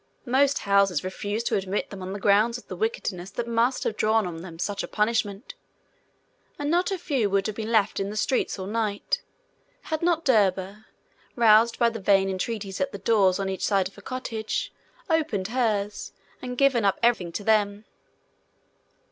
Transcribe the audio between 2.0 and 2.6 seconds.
on the ground